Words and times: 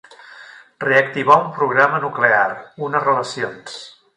Reactivar 0.83 1.37
un 1.43 1.53
programa 1.59 2.01
nuclear, 2.07 2.49
unes 2.89 3.07
relacions. 3.11 3.79